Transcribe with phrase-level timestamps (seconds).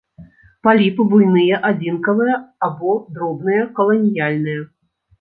[0.67, 4.69] Паліпы буйныя адзінкавыя або дробныя каланіяльныя.